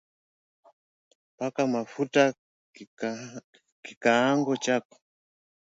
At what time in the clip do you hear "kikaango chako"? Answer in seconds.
3.83-4.95